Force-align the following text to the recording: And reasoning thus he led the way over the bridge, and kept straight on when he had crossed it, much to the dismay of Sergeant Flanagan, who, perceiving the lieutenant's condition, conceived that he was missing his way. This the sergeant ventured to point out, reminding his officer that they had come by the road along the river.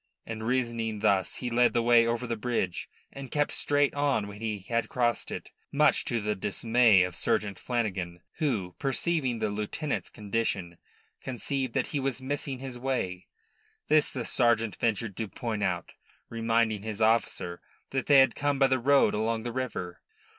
And 0.25 0.47
reasoning 0.47 1.01
thus 1.01 1.35
he 1.35 1.51
led 1.51 1.73
the 1.73 1.83
way 1.83 2.07
over 2.07 2.25
the 2.25 2.35
bridge, 2.35 2.89
and 3.13 3.29
kept 3.29 3.51
straight 3.51 3.93
on 3.93 4.25
when 4.27 4.41
he 4.41 4.61
had 4.61 4.89
crossed 4.89 5.29
it, 5.29 5.51
much 5.71 6.05
to 6.05 6.19
the 6.19 6.33
dismay 6.33 7.03
of 7.03 7.15
Sergeant 7.15 7.59
Flanagan, 7.59 8.21
who, 8.37 8.73
perceiving 8.79 9.37
the 9.37 9.51
lieutenant's 9.51 10.09
condition, 10.09 10.79
conceived 11.21 11.75
that 11.75 11.85
he 11.93 11.99
was 11.99 12.19
missing 12.19 12.57
his 12.57 12.79
way. 12.79 13.27
This 13.89 14.09
the 14.09 14.25
sergeant 14.25 14.75
ventured 14.77 15.15
to 15.17 15.27
point 15.27 15.61
out, 15.61 15.93
reminding 16.29 16.81
his 16.81 16.99
officer 16.99 17.61
that 17.91 18.07
they 18.07 18.17
had 18.17 18.33
come 18.33 18.57
by 18.57 18.65
the 18.65 18.79
road 18.79 19.13
along 19.13 19.43
the 19.43 19.53
river. 19.53 20.01